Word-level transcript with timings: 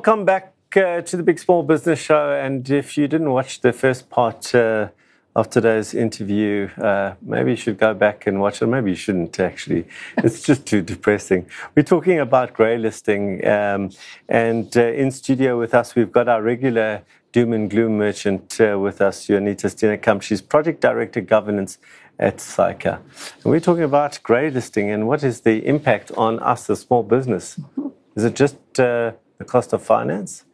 welcome 0.00 0.24
back 0.24 0.54
uh, 0.76 1.02
to 1.02 1.14
the 1.14 1.22
Big 1.22 1.38
Small 1.38 1.62
Business 1.62 1.98
Show. 1.98 2.32
And 2.32 2.70
if 2.70 2.96
you 2.96 3.06
didn't 3.06 3.32
watch 3.32 3.60
the 3.60 3.70
first 3.70 4.08
part 4.08 4.54
uh, 4.54 4.88
of 5.36 5.50
today's 5.50 5.92
interview, 5.92 6.70
uh, 6.78 7.16
maybe 7.20 7.50
you 7.50 7.56
should 7.56 7.76
go 7.76 7.92
back 7.92 8.26
and 8.26 8.40
watch 8.40 8.62
it. 8.62 8.66
Maybe 8.66 8.92
you 8.92 8.96
shouldn't 8.96 9.38
actually. 9.38 9.86
It's 10.16 10.40
just 10.40 10.64
too 10.64 10.80
depressing. 10.80 11.50
We're 11.76 11.82
talking 11.82 12.18
about 12.18 12.54
grey 12.54 12.78
listing. 12.78 13.46
Um, 13.46 13.90
and 14.26 14.74
uh, 14.74 14.84
in 14.84 15.10
studio 15.10 15.58
with 15.58 15.74
us, 15.74 15.94
we've 15.94 16.10
got 16.10 16.28
our 16.28 16.40
regular 16.40 17.02
doom 17.32 17.52
and 17.52 17.68
gloom 17.68 17.98
merchant 17.98 18.58
uh, 18.58 18.78
with 18.78 19.02
us, 19.02 19.28
Juanita 19.28 19.66
Steenekamp. 19.66 20.22
She's 20.22 20.40
project 20.40 20.80
director 20.80 21.20
governance 21.20 21.76
at 22.18 22.38
SAICA. 22.38 23.00
And 23.42 23.44
we're 23.44 23.60
talking 23.60 23.84
about 23.84 24.18
grey 24.22 24.48
listing 24.48 24.88
and 24.88 25.06
what 25.06 25.22
is 25.22 25.42
the 25.42 25.66
impact 25.66 26.10
on 26.16 26.38
us 26.38 26.70
as 26.70 26.80
small 26.80 27.02
business. 27.02 27.60
Is 28.16 28.24
it 28.24 28.34
just 28.34 28.56
uh, 28.80 29.12
the 29.40 29.44
cost 29.44 29.72
of 29.72 29.82
finance? 29.82 30.44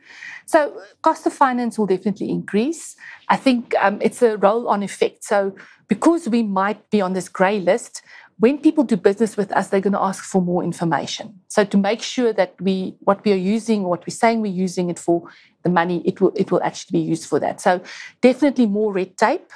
So, 0.46 0.80
cost 1.02 1.26
of 1.26 1.32
finance 1.32 1.76
will 1.76 1.86
definitely 1.86 2.30
increase. 2.30 2.96
I 3.28 3.36
think 3.36 3.74
um, 3.80 3.98
it's 4.00 4.22
a 4.22 4.38
roll 4.38 4.68
on 4.68 4.82
effect. 4.82 5.24
So, 5.24 5.54
because 5.88 6.28
we 6.28 6.42
might 6.44 6.88
be 6.90 7.00
on 7.00 7.12
this 7.12 7.28
grey 7.28 7.58
list, 7.58 8.02
when 8.38 8.58
people 8.58 8.84
do 8.84 8.96
business 8.96 9.36
with 9.36 9.50
us, 9.52 9.68
they're 9.68 9.80
going 9.80 10.00
to 10.00 10.06
ask 10.10 10.22
for 10.24 10.40
more 10.40 10.62
information. 10.62 11.40
So, 11.48 11.64
to 11.64 11.76
make 11.76 12.00
sure 12.00 12.32
that 12.32 12.54
we 12.60 12.94
what 13.00 13.24
we 13.24 13.32
are 13.32 13.44
using, 13.56 13.82
what 13.82 14.06
we're 14.06 14.20
saying 14.24 14.40
we're 14.40 14.60
using 14.66 14.88
it 14.88 15.00
for, 15.00 15.28
the 15.64 15.68
money 15.68 16.00
it 16.04 16.20
will 16.20 16.32
it 16.36 16.52
will 16.52 16.62
actually 16.62 17.00
be 17.00 17.04
used 17.04 17.26
for 17.28 17.40
that. 17.40 17.60
So, 17.60 17.80
definitely 18.20 18.66
more 18.66 18.92
red 18.92 19.16
tape. 19.16 19.50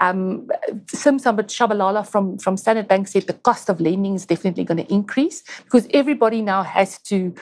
Um, 0.00 0.48
Sim 0.88 1.18
Tshabalala 1.18 2.04
from, 2.08 2.36
from 2.38 2.56
Standard 2.56 2.88
Bank 2.88 3.06
said 3.06 3.28
the 3.28 3.34
cost 3.34 3.68
of 3.68 3.80
lending 3.80 4.16
is 4.16 4.26
definitely 4.26 4.64
going 4.64 4.84
to 4.84 4.92
increase 4.92 5.44
because 5.62 5.86
everybody 5.92 6.42
now 6.42 6.64
has 6.64 6.98
to 7.02 7.32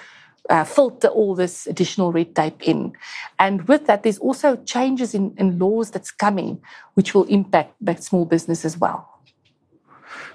uh, 0.48 0.64
filter 0.64 1.08
all 1.08 1.34
this 1.34 1.66
additional 1.66 2.12
red 2.12 2.34
tape 2.34 2.62
in. 2.62 2.92
And 3.38 3.66
with 3.68 3.86
that, 3.86 4.02
there's 4.02 4.18
also 4.18 4.56
changes 4.56 5.14
in, 5.14 5.34
in 5.36 5.58
laws 5.58 5.90
that's 5.90 6.10
coming, 6.10 6.60
which 6.94 7.14
will 7.14 7.24
impact 7.24 7.74
that 7.80 8.02
small 8.02 8.24
business 8.24 8.64
as 8.64 8.78
well. 8.78 9.20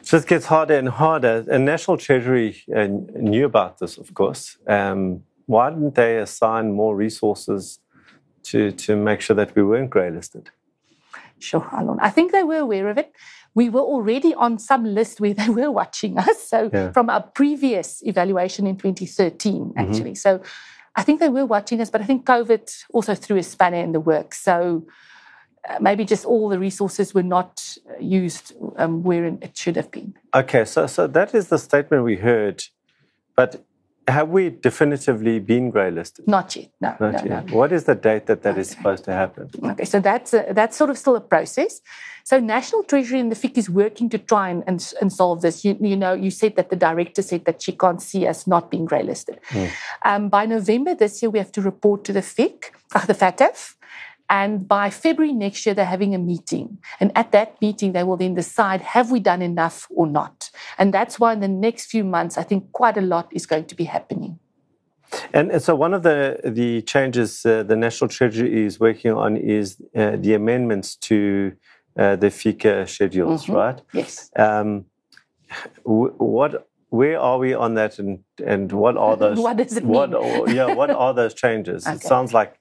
So 0.02 0.18
it 0.18 0.28
gets 0.28 0.46
harder 0.46 0.78
and 0.78 0.90
harder. 0.90 1.44
And 1.52 1.66
National 1.66 1.98
Treasury 1.98 2.64
uh, 2.76 2.88
knew 3.16 3.46
about 3.46 3.80
this, 3.80 3.98
of 3.98 4.14
course. 4.14 4.58
Um, 4.68 5.24
why 5.48 5.70
didn't 5.70 5.96
they 5.96 6.18
assign 6.18 6.74
more 6.74 6.96
resources 6.96 7.80
to, 8.44 8.72
to 8.72 8.96
make 8.96 9.22
sure 9.22 9.36
that 9.36 9.56
we 9.56 9.64
weren't 9.64 9.90
grey 9.90 10.12
listed? 10.12 10.52
Sure, 11.40 11.68
Alon. 11.74 12.00
I 12.02 12.10
think 12.10 12.32
they 12.32 12.44
were 12.44 12.60
aware 12.60 12.88
of 12.90 12.98
it. 12.98 13.12
We 13.56 13.70
were 13.70 13.82
already 13.82 14.34
on 14.36 14.60
some 14.60 14.84
list 14.84 15.20
where 15.20 15.34
they 15.40 15.50
were 15.50 15.72
watching 15.72 16.18
us. 16.18 16.48
So 16.48 16.70
yeah. 16.72 16.92
from 16.92 17.10
our 17.10 17.24
previous 17.24 18.04
evaluation 18.06 18.68
in 18.68 18.78
2013, 18.78 19.54
mm-hmm. 19.54 19.80
actually. 19.80 20.12
Mm-hmm. 20.12 20.14
So 20.16 20.42
I 20.96 21.04
think 21.04 21.20
they 21.20 21.30
were 21.30 21.46
watching 21.46 21.82
us, 21.82 21.90
but 21.90 22.02
I 22.02 22.06
think 22.06 22.26
COVID 22.26 22.84
also 22.94 23.16
threw 23.16 23.38
a 23.38 23.44
spanner 23.44 23.78
in 23.78 23.92
the 23.92 24.00
works. 24.00 24.40
So 24.40 24.86
uh, 25.68 25.78
maybe 25.82 26.06
just 26.06 26.26
all 26.26 26.48
the 26.50 26.60
resources 26.60 27.14
were 27.14 27.24
not 27.24 27.78
used 28.00 28.54
um, 28.78 29.04
where 29.04 29.26
it 29.26 29.58
should 29.58 29.76
have 29.76 29.92
been. 29.92 30.14
Okay, 30.34 30.64
so 30.64 30.86
so 30.88 31.08
that 31.08 31.34
is 31.34 31.48
the 31.48 31.58
statement 31.58 32.04
we 32.04 32.18
heard, 32.18 32.64
but 33.36 33.65
have 34.08 34.30
we 34.30 34.50
definitively 34.50 35.40
been 35.40 35.72
grey 35.72 35.90
listed? 35.90 36.28
Not 36.28 36.56
yet. 36.56 36.70
No. 36.80 36.96
Not 37.00 37.26
no, 37.26 37.36
yet. 37.36 37.46
No. 37.48 37.56
What 37.56 37.72
is 37.72 37.86
the 37.86 37.96
date 37.96 38.28
that 38.28 38.44
that 38.44 38.52
okay. 38.52 38.62
is 38.62 38.70
supposed 38.70 39.04
to 39.06 39.14
happen? 39.14 39.50
Okay, 39.64 39.86
so 39.86 40.00
that's 40.00 40.34
a, 40.34 40.46
that's 40.52 40.78
sort 40.78 40.90
of 40.90 40.98
still 40.98 41.16
a 41.16 41.22
process. 41.22 41.82
So 42.24 42.40
National 42.40 42.84
Treasury 42.84 43.20
and 43.20 43.32
the 43.32 43.36
FIC 43.36 43.58
is 43.58 43.70
working 43.70 44.10
to 44.10 44.18
try 44.18 44.50
and, 44.50 44.64
and, 44.68 44.94
and, 45.00 45.14
solve 45.14 45.42
this. 45.42 45.64
You, 45.64 45.78
you 45.80 45.96
know, 45.96 46.14
you 46.14 46.32
said 46.32 46.56
that 46.56 46.70
the 46.70 46.76
director 46.76 47.22
said 47.22 47.46
that 47.46 47.62
she 47.62 47.72
can't 47.72 48.02
see 48.02 48.26
us 48.26 48.48
not 48.48 48.72
being 48.72 48.86
grey 48.86 49.04
listed. 49.04 49.40
Mm. 49.50 49.72
Um, 50.04 50.30
by 50.30 50.46
November 50.46 50.96
this 50.96 51.22
year, 51.22 51.30
we 51.30 51.40
have 51.40 51.52
to 51.54 51.62
report 51.62 52.04
to 52.06 52.14
the 52.14 52.22
FIC, 52.22 52.72
uh, 52.94 53.06
the 53.06 53.14
FATF, 53.14 53.76
and 54.30 54.68
by 54.68 54.90
February 54.90 55.34
next 55.34 55.66
year, 55.66 55.76
they're 55.76 55.86
having 55.86 56.16
a 56.16 56.18
meeting. 56.18 56.80
And 57.00 57.12
at 57.16 57.32
that 57.32 57.62
meeting, 57.62 57.92
they 57.94 58.04
will 58.04 58.18
then 58.18 58.34
decide 58.34 58.82
have 58.82 59.12
we 59.12 59.20
done 59.20 59.42
enough 59.42 59.88
or 59.90 60.08
not? 60.08 60.50
And 60.78 60.94
that's 60.94 61.20
why 61.20 61.34
in 61.34 61.42
the 61.42 61.48
next 61.48 61.88
few 61.88 62.04
months, 62.04 62.38
I 62.38 62.44
think 62.44 62.72
quite 62.72 62.98
a 62.98 63.02
lot 63.02 63.28
is 63.32 63.46
going 63.46 63.66
to 63.66 63.76
be 63.76 63.84
happening. 63.84 64.40
And, 65.34 65.62
so, 65.62 65.76
one 65.76 65.94
of 65.94 66.04
the, 66.04 66.40
the 66.44 66.82
changes 66.82 67.46
uh, 67.46 67.64
the 67.64 67.76
National 67.76 68.08
Treasury 68.08 68.66
is 68.66 68.80
working 68.80 69.12
on 69.12 69.38
is 69.38 69.78
uh, 69.96 70.18
the 70.18 70.34
amendments 70.34 70.96
to 70.96 71.54
uh, 71.98 72.16
the 72.16 72.28
FICA 72.28 72.90
schedules, 72.90 73.44
mm-hmm. 73.44 73.54
right? 73.54 73.82
Yes. 73.94 74.32
Um, 74.36 74.86
what 75.84 76.68
where 76.90 77.20
are 77.20 77.38
we 77.38 77.54
on 77.54 77.76
that 77.76 78.00
and 78.00 78.20
and 78.46 78.72
what 78.72 78.98
are 78.98 79.16
those 79.24 79.38
what 79.38 79.58
does 79.58 79.78
it 79.78 79.84
what, 79.84 80.12
mean? 80.12 80.56
yeah 80.56 80.74
what 80.74 80.90
are 80.90 81.14
those 81.14 81.34
changes 81.34 81.86
okay. 81.88 81.96
it 81.96 82.02
sounds 82.02 82.34
like 82.34 82.60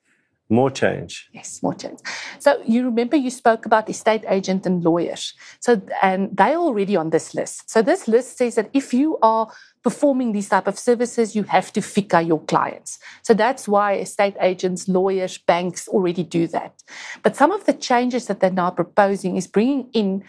more 0.55 0.71
change. 0.71 1.29
Yes, 1.33 1.63
more 1.63 1.75
change. 1.75 1.99
So 2.39 2.63
you 2.67 2.85
remember 2.85 3.17
you 3.17 3.31
spoke 3.31 3.67
about 3.67 3.89
estate 3.91 4.25
agent 4.29 4.67
and 4.67 4.83
lawyers. 4.83 5.35
So 5.61 5.83
and 6.03 6.35
they're 6.37 6.57
already 6.57 6.97
on 6.97 7.11
this 7.11 7.35
list. 7.35 7.71
So 7.71 7.83
this 7.83 8.09
list 8.09 8.39
says 8.39 8.55
that 8.55 8.71
if 8.73 8.95
you 8.95 9.19
are 9.23 9.49
performing 9.83 10.33
these 10.33 10.49
type 10.49 10.67
of 10.67 10.79
services, 10.79 11.37
you 11.37 11.43
have 11.45 11.73
to 11.75 11.81
FICA 11.81 12.27
your 12.27 12.41
clients. 12.45 12.99
So 13.23 13.35
that's 13.35 13.69
why 13.69 13.95
estate 13.95 14.37
agents, 14.41 14.89
lawyers, 14.89 15.37
banks 15.37 15.89
already 15.89 16.23
do 16.23 16.47
that. 16.49 16.83
But 17.23 17.37
some 17.37 17.53
of 17.53 17.67
the 17.67 17.75
changes 17.75 18.27
that 18.27 18.41
they're 18.41 18.51
now 18.51 18.71
proposing 18.71 19.37
is 19.37 19.47
bringing 19.47 19.91
in 19.93 20.25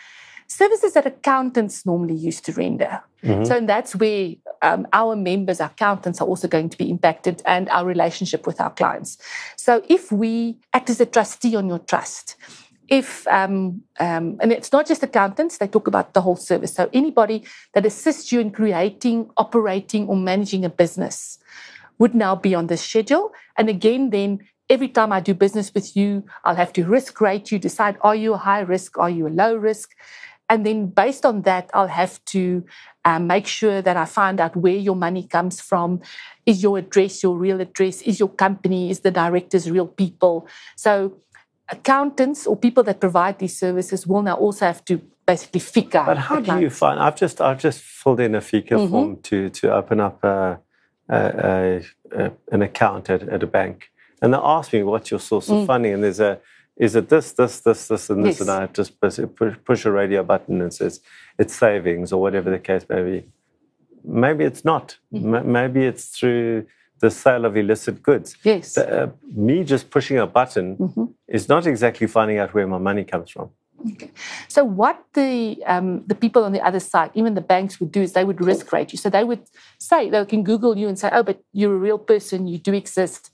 services 0.47 0.93
that 0.93 1.05
accountants 1.05 1.85
normally 1.85 2.15
used 2.15 2.45
to 2.45 2.51
render. 2.53 3.01
Mm-hmm. 3.23 3.45
So 3.45 3.61
that's 3.61 3.95
where 3.95 4.33
um, 4.61 4.87
our 4.93 5.15
members, 5.15 5.59
our 5.59 5.69
accountants, 5.69 6.21
are 6.21 6.27
also 6.27 6.47
going 6.47 6.69
to 6.69 6.77
be 6.77 6.89
impacted 6.89 7.41
and 7.45 7.69
our 7.69 7.85
relationship 7.85 8.47
with 8.47 8.59
our 8.61 8.71
clients. 8.71 9.17
So 9.55 9.83
if 9.87 10.11
we 10.11 10.57
act 10.73 10.89
as 10.89 11.01
a 11.01 11.05
trustee 11.05 11.55
on 11.55 11.67
your 11.67 11.79
trust, 11.79 12.35
if 12.87 13.27
um, 13.27 13.81
um, 13.99 14.37
and 14.41 14.51
it's 14.51 14.71
not 14.71 14.87
just 14.87 15.01
accountants 15.01 15.57
they 15.57 15.67
talk 15.67 15.87
about 15.87 16.13
the 16.13 16.21
whole 16.21 16.35
service. 16.35 16.73
So 16.73 16.89
anybody 16.93 17.43
that 17.73 17.85
assists 17.85 18.31
you 18.31 18.39
in 18.39 18.51
creating 18.51 19.29
operating 19.37 20.07
or 20.07 20.15
managing 20.15 20.65
a 20.65 20.69
business 20.69 21.39
would 21.97 22.13
now 22.13 22.35
be 22.35 22.53
on 22.53 22.67
this 22.67 22.83
schedule. 22.83 23.31
And 23.57 23.69
again 23.69 24.11
then 24.11 24.39
every 24.67 24.87
time 24.87 25.11
i 25.11 25.19
do 25.19 25.31
business 25.35 25.71
with 25.75 25.95
you 25.95 26.23
i'll 26.43 26.55
have 26.55 26.73
to 26.73 26.83
risk 26.83 27.21
rate 27.21 27.51
you 27.51 27.59
decide 27.59 27.95
are 28.01 28.15
you 28.15 28.33
a 28.33 28.37
high 28.37 28.61
risk? 28.61 28.97
Are 28.97 29.11
you 29.11 29.27
a 29.27 29.29
low 29.29 29.55
risk 29.55 29.91
and 30.49 30.65
then 30.65 30.87
based 30.87 31.25
on 31.25 31.41
that, 31.43 31.69
I'll 31.73 31.87
have 31.87 32.23
to 32.25 32.63
um, 33.03 33.27
make 33.27 33.47
sure 33.47 33.81
that 33.81 33.97
I 33.97 34.05
find 34.05 34.39
out 34.39 34.55
where 34.55 34.75
your 34.75 34.95
money 34.95 35.23
comes 35.23 35.59
from. 35.59 36.01
Is 36.45 36.61
your 36.61 36.77
address 36.77 37.23
your 37.23 37.37
real 37.37 37.61
address? 37.61 38.01
Is 38.03 38.19
your 38.19 38.29
company, 38.29 38.89
is 38.89 38.99
the 38.99 39.11
directors 39.11 39.69
real 39.69 39.87
people? 39.87 40.47
So 40.75 41.17
accountants 41.69 42.45
or 42.45 42.55
people 42.55 42.83
that 42.83 42.99
provide 42.99 43.39
these 43.39 43.57
services 43.57 44.05
will 44.05 44.21
now 44.21 44.35
also 44.35 44.65
have 44.65 44.85
to 44.85 45.01
basically 45.25 45.61
FICA. 45.61 46.05
But 46.05 46.17
how 46.17 46.39
do 46.39 46.59
you 46.59 46.69
find? 46.69 46.99
I've 46.99 47.15
just 47.15 47.41
I've 47.41 47.59
just 47.59 47.81
filled 47.81 48.19
in 48.19 48.35
a 48.35 48.41
FICA 48.41 48.69
mm-hmm. 48.69 48.91
form 48.91 49.21
to 49.23 49.49
to 49.49 49.73
open 49.73 49.99
up 49.99 50.23
a, 50.23 50.59
a, 51.09 51.83
a, 52.11 52.31
an 52.51 52.61
account 52.61 53.09
at, 53.09 53.23
at 53.23 53.41
a 53.41 53.47
bank, 53.47 53.91
and 54.21 54.33
they 54.33 54.37
ask 54.37 54.73
me 54.73 54.83
what's 54.83 55.09
your 55.09 55.19
source 55.19 55.49
of 55.49 55.57
mm. 55.57 55.67
funding, 55.67 55.93
and 55.93 56.03
there's 56.03 56.19
a 56.19 56.39
is 56.77 56.95
it 56.95 57.09
this, 57.09 57.31
this, 57.31 57.61
this, 57.61 57.87
this, 57.87 58.09
and 58.09 58.25
this, 58.25 58.39
yes. 58.39 58.41
and 58.41 58.49
I 58.49 58.67
just 58.67 58.99
push, 58.99 59.19
push 59.63 59.85
a 59.85 59.91
radio 59.91 60.23
button 60.23 60.61
and 60.61 60.73
says 60.73 60.99
it's 61.39 61.55
savings 61.55 62.11
or 62.11 62.21
whatever 62.21 62.49
the 62.49 62.59
case 62.59 62.85
may 62.89 63.03
be. 63.03 63.27
Maybe 64.03 64.43
it's 64.43 64.65
not. 64.65 64.97
Mm-hmm. 65.13 65.51
maybe 65.51 65.85
it's 65.85 66.07
through 66.09 66.67
the 66.99 67.09
sale 67.09 67.45
of 67.45 67.57
illicit 67.57 68.03
goods. 68.03 68.37
Yes. 68.43 68.77
uh, 68.77 69.09
me 69.33 69.63
just 69.63 69.89
pushing 69.89 70.17
a 70.17 70.27
button 70.27 70.77
mm-hmm. 70.77 71.05
is 71.27 71.47
not 71.49 71.65
exactly 71.65 72.07
finding 72.07 72.37
out 72.39 72.53
where 72.53 72.67
my 72.67 72.77
money 72.77 73.03
comes 73.03 73.29
from. 73.29 73.49
Okay. 73.91 74.11
So 74.47 74.63
what 74.63 75.03
the 75.13 75.61
um, 75.67 76.03
the 76.07 76.15
people 76.15 76.43
on 76.43 76.53
the 76.53 76.61
other 76.61 76.79
side, 76.79 77.11
even 77.13 77.35
the 77.35 77.41
banks, 77.41 77.79
would 77.79 77.91
do 77.91 78.01
is 78.01 78.13
they 78.13 78.23
would 78.23 78.41
risk 78.41 78.71
rate 78.73 78.91
you. 78.91 78.97
So 78.97 79.09
they 79.09 79.23
would 79.23 79.43
say 79.79 80.09
they 80.09 80.25
can 80.25 80.43
Google 80.43 80.77
you 80.77 80.87
and 80.87 80.97
say, 80.97 81.09
"Oh, 81.11 81.23
but 81.23 81.41
you're 81.53 81.75
a 81.75 81.77
real 81.77 81.99
person. 81.99 82.47
You 82.47 82.57
do 82.57 82.73
exist." 82.73 83.31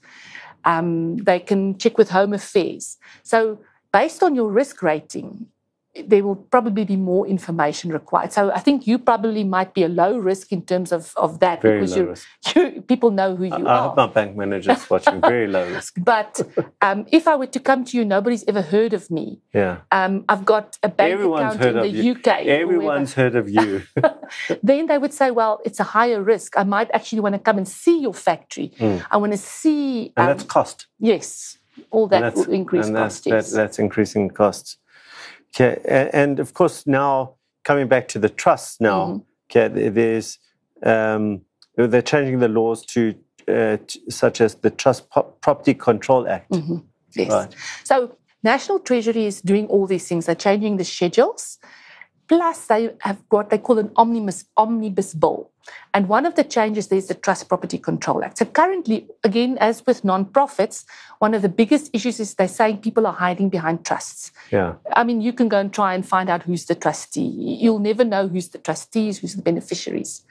Um, 0.64 1.16
they 1.18 1.40
can 1.40 1.78
check 1.78 1.98
with 1.98 2.10
Home 2.10 2.32
Affairs. 2.32 2.98
So, 3.22 3.58
based 3.92 4.22
on 4.22 4.34
your 4.34 4.50
risk 4.50 4.82
rating, 4.82 5.46
there 5.94 6.24
will 6.24 6.36
probably 6.36 6.84
be 6.84 6.96
more 6.96 7.26
information 7.26 7.92
required. 7.92 8.32
So 8.32 8.50
I 8.50 8.60
think 8.60 8.86
you 8.86 8.98
probably 8.98 9.44
might 9.44 9.74
be 9.74 9.84
a 9.84 9.88
low 9.88 10.16
risk 10.16 10.50
in 10.50 10.62
terms 10.62 10.90
of, 10.90 11.12
of 11.16 11.40
that 11.40 11.60
very 11.60 11.80
because 11.80 11.96
you, 11.96 12.14
you, 12.56 12.82
people 12.82 13.10
know 13.10 13.36
who 13.36 13.44
you 13.44 13.52
I, 13.52 13.60
are. 13.60 13.66
I 13.66 13.82
hope 13.82 13.96
my 13.96 14.06
bank 14.06 14.36
manager's 14.36 14.88
watching. 14.88 15.20
Very 15.20 15.46
low 15.46 15.68
risk. 15.70 15.96
But 15.98 16.40
um, 16.80 17.04
if 17.12 17.28
I 17.28 17.36
were 17.36 17.46
to 17.46 17.60
come 17.60 17.84
to 17.84 17.96
you, 17.98 18.06
nobody's 18.06 18.44
ever 18.48 18.62
heard 18.62 18.94
of 18.94 19.10
me. 19.10 19.40
Yeah. 19.52 19.78
Um, 19.90 20.24
I've 20.30 20.46
got 20.46 20.78
a 20.82 20.88
bank 20.88 21.12
Everyone's 21.12 21.56
account 21.56 21.76
in 21.76 21.82
the 21.82 21.88
you. 21.88 22.12
UK. 22.12 22.26
Everyone's 22.46 23.12
heard 23.12 23.36
of 23.36 23.50
you. 23.50 23.82
then 24.62 24.86
they 24.86 24.96
would 24.96 25.12
say, 25.12 25.30
well, 25.30 25.60
it's 25.64 25.78
a 25.78 25.84
higher 25.84 26.22
risk. 26.22 26.56
I 26.56 26.64
might 26.64 26.90
actually 26.92 27.20
want 27.20 27.34
to 27.34 27.38
come 27.38 27.58
and 27.58 27.68
see 27.68 28.00
your 28.00 28.14
factory. 28.14 28.72
Mm. 28.78 29.04
I 29.10 29.18
want 29.18 29.32
to 29.32 29.38
see. 29.38 30.14
And 30.16 30.28
that's 30.28 30.44
cost. 30.44 30.86
Yes. 30.98 31.58
All 31.90 32.06
that 32.08 32.34
will 32.34 32.50
increase 32.50 32.88
costs. 32.88 33.24
That, 33.24 33.44
that's 33.46 33.78
increasing 33.78 34.30
costs. 34.30 34.78
Okay, 35.54 36.08
and 36.12 36.40
of 36.40 36.54
course 36.54 36.86
now 36.86 37.34
coming 37.64 37.88
back 37.88 38.08
to 38.08 38.18
the 38.18 38.28
trust 38.28 38.80
now, 38.80 39.06
mm-hmm. 39.06 39.68
okay, 39.68 39.88
there's 39.88 40.38
um, 40.82 41.42
they're 41.76 42.02
changing 42.02 42.38
the 42.40 42.48
laws 42.48 42.84
to 42.86 43.14
uh, 43.48 43.76
such 44.08 44.40
as 44.40 44.56
the 44.56 44.70
Trust 44.70 45.08
Property 45.10 45.74
Control 45.74 46.28
Act. 46.28 46.50
Mm-hmm. 46.50 46.78
Yes. 47.14 47.30
Right. 47.30 47.54
So 47.84 48.16
National 48.42 48.78
Treasury 48.80 49.26
is 49.26 49.40
doing 49.40 49.66
all 49.66 49.86
these 49.86 50.08
things. 50.08 50.26
They're 50.26 50.34
changing 50.34 50.76
the 50.76 50.84
schedules. 50.84 51.58
Plus, 52.28 52.66
they 52.66 52.90
have 53.00 53.22
what 53.28 53.50
they 53.50 53.58
call 53.58 53.78
an 53.78 53.90
omnibus, 53.96 54.44
omnibus 54.56 55.14
bill. 55.14 55.51
And 55.94 56.08
one 56.08 56.26
of 56.26 56.34
the 56.34 56.44
changes 56.44 56.88
there 56.88 56.98
is 56.98 57.08
the 57.08 57.14
Trust 57.14 57.48
Property 57.48 57.78
Control 57.78 58.24
Act. 58.24 58.38
So 58.38 58.44
currently, 58.44 59.06
again, 59.24 59.58
as 59.60 59.84
with 59.86 60.04
non-profits, 60.04 60.84
one 61.18 61.34
of 61.34 61.42
the 61.42 61.48
biggest 61.48 61.90
issues 61.92 62.18
is 62.18 62.34
they're 62.34 62.48
saying 62.48 62.78
people 62.78 63.06
are 63.06 63.12
hiding 63.12 63.48
behind 63.48 63.84
trusts. 63.84 64.32
Yeah. 64.50 64.74
I 64.94 65.04
mean, 65.04 65.20
you 65.20 65.32
can 65.32 65.48
go 65.48 65.58
and 65.58 65.72
try 65.72 65.94
and 65.94 66.06
find 66.06 66.28
out 66.28 66.42
who's 66.42 66.66
the 66.66 66.74
trustee. 66.74 67.58
You'll 67.60 67.78
never 67.78 68.04
know 68.04 68.28
who's 68.28 68.48
the 68.48 68.58
trustees, 68.58 69.18
who's 69.18 69.36
the 69.36 69.42
beneficiaries. 69.42 70.24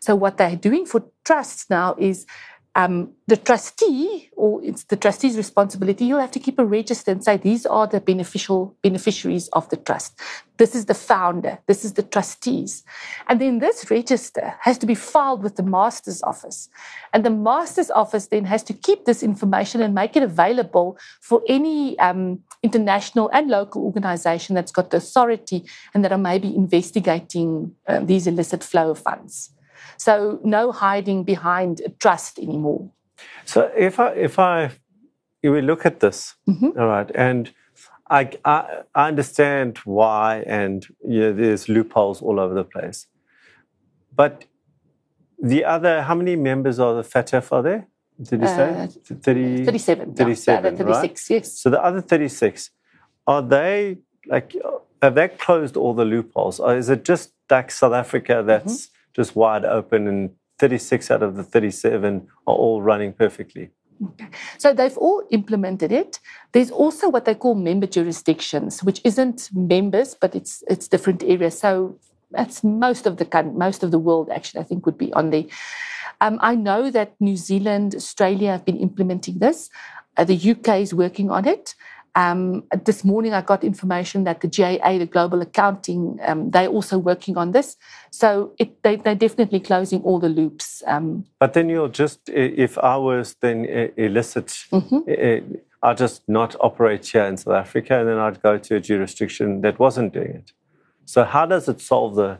So 0.00 0.14
what 0.14 0.36
they're 0.36 0.56
doing 0.56 0.86
for 0.86 1.04
trusts 1.24 1.68
now 1.68 1.96
is 1.98 2.26
um, 2.74 3.12
the 3.26 3.36
trustee, 3.36 4.29
or 4.40 4.64
it's 4.64 4.84
the 4.84 4.96
trustee's 4.96 5.36
responsibility, 5.36 6.04
you'll 6.06 6.26
have 6.26 6.36
to 6.38 6.44
keep 6.46 6.58
a 6.58 6.64
register 6.64 7.10
and 7.12 7.22
say 7.22 7.36
these 7.36 7.64
are 7.66 7.86
the 7.86 8.00
beneficial 8.00 8.74
beneficiaries 8.82 9.48
of 9.58 9.68
the 9.68 9.76
trust. 9.76 10.18
This 10.56 10.74
is 10.74 10.84
the 10.86 10.94
founder. 10.94 11.58
This 11.66 11.84
is 11.84 11.92
the 11.94 12.02
trustees, 12.14 12.82
and 13.28 13.40
then 13.40 13.60
this 13.60 13.90
register 13.90 14.54
has 14.60 14.76
to 14.78 14.86
be 14.86 14.94
filed 14.94 15.42
with 15.42 15.56
the 15.56 15.62
master's 15.62 16.22
office, 16.22 16.68
and 17.12 17.24
the 17.24 17.36
master's 17.50 17.90
office 17.90 18.26
then 18.28 18.44
has 18.44 18.62
to 18.64 18.74
keep 18.86 19.04
this 19.04 19.22
information 19.22 19.82
and 19.82 19.94
make 19.94 20.16
it 20.16 20.22
available 20.22 20.98
for 21.20 21.42
any 21.48 21.98
um, 21.98 22.40
international 22.62 23.30
and 23.32 23.48
local 23.48 23.84
organisation 23.84 24.54
that's 24.54 24.72
got 24.72 24.90
the 24.90 24.98
authority 24.98 25.64
and 25.94 26.04
that 26.04 26.12
are 26.12 26.24
maybe 26.30 26.54
investigating 26.54 27.74
uh, 27.88 28.00
these 28.00 28.26
illicit 28.26 28.62
flow 28.64 28.90
of 28.90 28.98
funds. 28.98 29.50
So 29.96 30.40
no 30.44 30.72
hiding 30.72 31.24
behind 31.24 31.80
a 31.80 31.90
trust 31.90 32.38
anymore. 32.38 32.90
So 33.44 33.70
if 33.76 33.98
I 33.98 34.10
if 34.12 34.38
I 34.38 34.70
if 35.42 35.52
we 35.52 35.60
look 35.60 35.86
at 35.86 36.00
this, 36.00 36.34
mm-hmm. 36.48 36.78
all 36.78 36.86
right, 36.86 37.10
and 37.14 37.50
I, 38.08 38.30
I, 38.44 38.82
I 38.94 39.08
understand 39.08 39.78
why, 39.78 40.44
and 40.46 40.86
you 41.06 41.20
know, 41.20 41.32
there's 41.32 41.68
loopholes 41.68 42.20
all 42.20 42.38
over 42.38 42.54
the 42.54 42.64
place, 42.64 43.06
but 44.14 44.44
the 45.42 45.64
other, 45.64 46.02
how 46.02 46.14
many 46.14 46.36
members 46.36 46.78
of 46.78 46.96
the 46.96 47.02
FATF 47.02 47.50
are 47.52 47.62
there? 47.62 47.86
Did 48.20 48.40
you 48.40 48.46
uh, 48.46 48.88
say 48.88 49.14
30, 49.14 49.64
37? 49.64 50.14
37, 50.14 50.74
no, 50.74 50.84
36, 50.92 51.30
right? 51.30 51.36
yes. 51.36 51.58
So 51.58 51.70
the 51.70 51.82
other 51.82 52.02
36, 52.02 52.70
are 53.26 53.40
they 53.40 53.98
like 54.26 54.54
have 55.00 55.14
they 55.14 55.28
closed 55.28 55.76
all 55.76 55.94
the 55.94 56.04
loopholes, 56.04 56.60
or 56.60 56.76
is 56.76 56.90
it 56.90 57.04
just 57.04 57.32
like 57.48 57.70
South 57.70 57.94
Africa 57.94 58.42
that's 58.46 58.86
mm-hmm 58.86 58.96
just 59.12 59.36
wide 59.36 59.64
open, 59.64 60.08
and 60.08 60.30
36 60.60 61.10
out 61.10 61.22
of 61.22 61.36
the 61.36 61.42
37 61.42 62.28
are 62.46 62.54
all 62.54 62.82
running 62.82 63.12
perfectly. 63.12 63.70
Okay. 64.04 64.28
So 64.58 64.72
they've 64.72 64.96
all 64.96 65.22
implemented 65.30 65.92
it. 65.92 66.20
There's 66.52 66.70
also 66.70 67.08
what 67.08 67.24
they 67.24 67.34
call 67.34 67.54
member 67.54 67.86
jurisdictions, 67.86 68.82
which 68.82 69.00
isn't 69.04 69.50
members, 69.52 70.14
but 70.14 70.34
it's 70.34 70.62
it's 70.68 70.88
different 70.88 71.22
areas. 71.22 71.58
So 71.58 71.98
that's 72.30 72.64
most 72.64 73.06
of 73.06 73.16
the 73.16 73.26
most 73.54 73.82
of 73.82 73.90
the 73.90 73.98
world 73.98 74.30
actually. 74.30 74.60
I 74.60 74.64
think 74.64 74.86
would 74.86 74.96
be 74.96 75.12
on 75.12 75.30
there. 75.30 75.44
Um, 76.22 76.38
I 76.40 76.54
know 76.54 76.90
that 76.90 77.14
New 77.20 77.36
Zealand, 77.36 77.94
Australia 77.94 78.50
have 78.52 78.64
been 78.64 78.76
implementing 78.78 79.38
this. 79.38 79.70
Uh, 80.16 80.24
the 80.24 80.50
UK 80.52 80.80
is 80.80 80.92
working 80.94 81.30
on 81.30 81.46
it. 81.46 81.74
Um, 82.20 82.64
this 82.84 83.04
morning, 83.04 83.32
I 83.32 83.40
got 83.40 83.64
information 83.64 84.24
that 84.24 84.40
the 84.40 84.48
GAA, 84.48 84.98
the 84.98 85.06
Global 85.06 85.40
Accounting, 85.40 86.18
um, 86.26 86.50
they're 86.50 86.68
also 86.68 86.98
working 86.98 87.38
on 87.38 87.52
this. 87.52 87.76
So 88.10 88.52
it, 88.58 88.82
they, 88.82 88.96
are 89.06 89.14
definitely 89.14 89.60
closing 89.60 90.02
all 90.02 90.18
the 90.20 90.28
loops. 90.28 90.82
Um, 90.86 91.24
but 91.38 91.54
then 91.54 91.68
you'll 91.70 91.88
just, 91.88 92.28
if 92.28 92.76
I 92.78 92.96
was 92.96 93.36
then 93.40 93.64
illicit, 93.96 94.48
mm-hmm. 94.70 95.54
I'd 95.82 95.96
just 95.96 96.28
not 96.28 96.54
operate 96.60 97.06
here 97.06 97.24
in 97.24 97.36
South 97.38 97.54
Africa, 97.54 98.00
and 98.00 98.08
then 98.08 98.18
I'd 98.18 98.42
go 98.42 98.58
to 98.58 98.76
a 98.76 98.80
jurisdiction 98.80 99.62
that 99.62 99.78
wasn't 99.78 100.12
doing 100.12 100.32
it. 100.40 100.52
So 101.06 101.24
how 101.24 101.46
does 101.46 101.68
it 101.68 101.80
solve 101.80 102.16
the 102.16 102.38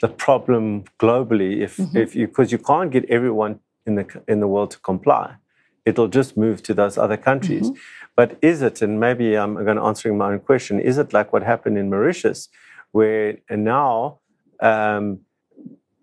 the 0.00 0.08
problem 0.08 0.84
globally? 0.98 1.60
If 1.60 1.76
mm-hmm. 1.76 1.96
if 1.96 2.16
you 2.16 2.26
because 2.26 2.50
you 2.50 2.58
can't 2.58 2.90
get 2.90 3.04
everyone 3.08 3.60
in 3.86 3.94
the 3.94 4.06
in 4.26 4.40
the 4.40 4.48
world 4.48 4.72
to 4.72 4.78
comply, 4.80 5.36
it'll 5.84 6.08
just 6.08 6.36
move 6.36 6.62
to 6.64 6.74
those 6.74 6.98
other 6.98 7.16
countries. 7.16 7.70
Mm-hmm. 7.70 7.80
But 8.16 8.38
is 8.42 8.62
it, 8.62 8.82
and 8.82 9.00
maybe 9.00 9.36
I'm 9.36 9.54
going 9.54 9.76
to 9.76 9.82
answering 9.82 10.18
my 10.18 10.32
own 10.32 10.40
question, 10.40 10.80
is 10.80 10.98
it 10.98 11.12
like 11.12 11.32
what 11.32 11.42
happened 11.42 11.78
in 11.78 11.88
Mauritius, 11.90 12.48
where 12.92 13.38
now 13.50 14.18
um, 14.60 15.20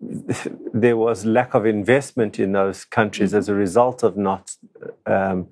there 0.72 0.96
was 0.96 1.24
lack 1.24 1.54
of 1.54 1.66
investment 1.66 2.38
in 2.38 2.52
those 2.52 2.84
countries 2.84 3.30
mm-hmm. 3.30 3.38
as 3.38 3.48
a 3.48 3.54
result 3.54 4.02
of 4.02 4.16
not 4.16 4.56
um, 5.06 5.48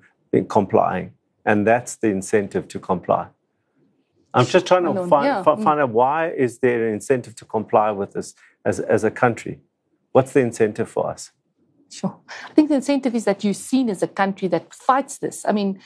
complying, 0.49 1.13
and 1.45 1.65
that's 1.65 1.95
the 1.95 2.07
incentive 2.07 2.67
to 2.69 2.79
comply. 2.79 3.27
I'm 4.33 4.45
just 4.45 4.67
trying 4.67 4.83
to 4.83 5.07
find, 5.07 5.25
yeah. 5.25 5.41
find 5.41 5.65
mm. 5.65 5.81
out 5.81 5.89
why 5.89 6.29
is 6.29 6.59
there 6.59 6.87
an 6.87 6.93
incentive 6.93 7.35
to 7.37 7.45
comply 7.45 7.89
with 7.91 8.13
this 8.13 8.35
as, 8.65 8.79
as 8.79 9.03
a 9.03 9.09
country? 9.09 9.61
What's 10.11 10.33
the 10.33 10.41
incentive 10.41 10.89
for 10.89 11.09
us? 11.09 11.31
Sure. 11.89 12.17
I 12.49 12.53
think 12.53 12.69
the 12.69 12.75
incentive 12.75 13.15
is 13.15 13.25
that 13.25 13.43
you're 13.43 13.53
seen 13.53 13.89
as 13.89 14.03
a 14.03 14.07
country 14.07 14.47
that 14.49 14.73
fights 14.73 15.17
this. 15.19 15.45
I 15.47 15.51
mean, 15.51 15.79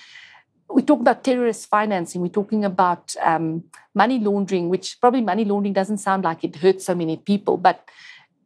we 0.74 0.82
talk 0.82 1.00
about 1.00 1.24
terrorist 1.24 1.68
financing, 1.68 2.22
we're 2.22 2.30
talking 2.30 2.66
about 2.66 3.16
um, 3.22 3.64
money 3.94 4.20
laundering, 4.20 4.70
which 4.70 5.00
probably 5.02 5.22
money 5.22 5.46
laundering 5.46 5.74
doesn't 5.74 5.98
sound 5.98 6.24
like 6.24 6.44
it 6.44 6.56
hurts 6.56 6.86
so 6.86 6.96
many 6.96 7.18
people, 7.18 7.58
but 7.58 7.90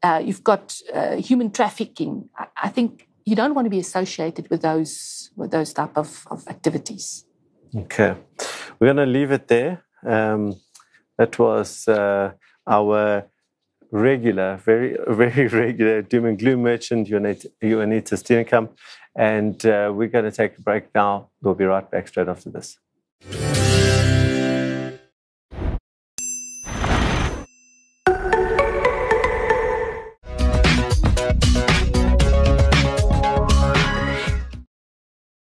uh, 0.04 0.22
you've 0.24 0.44
got 0.44 0.80
uh, 0.94 1.16
human 1.16 1.52
trafficking. 1.52 2.30
I, 2.38 2.48
I, 2.64 2.70
think 2.70 3.08
you 3.26 3.36
don't 3.36 3.56
want 3.56 3.66
to 3.66 3.70
be 3.70 3.80
associated 3.80 4.50
with 4.50 4.62
those 4.62 5.32
with 5.36 5.52
those 5.52 5.74
type 5.74 5.98
of, 5.98 6.28
of 6.30 6.48
activities. 6.48 7.26
Okay, 7.76 8.16
we're 8.80 8.94
going 8.94 8.98
to 8.98 9.06
leave 9.06 9.32
it 9.32 9.48
there. 9.48 9.84
Um, 10.06 10.56
that 11.18 11.40
was 11.40 11.88
uh, 11.88 12.34
our 12.68 13.26
regular, 13.96 14.58
very 14.58 14.98
very 15.08 15.48
regular 15.48 16.02
doom 16.02 16.26
and 16.26 16.38
gloom 16.38 16.62
merchant, 16.64 17.10
Juanita, 17.10 17.50
Juanita 17.62 18.16
Steenkamp. 18.16 18.70
And 19.16 19.66
uh, 19.66 19.92
we're 19.96 20.10
going 20.10 20.26
to 20.26 20.32
take 20.32 20.58
a 20.58 20.62
break 20.62 20.94
now. 20.94 21.30
We'll 21.42 21.56
be 21.56 21.64
right 21.66 21.90
back 21.90 22.08
straight 22.10 22.28
after 22.28 22.50
this. 22.50 22.78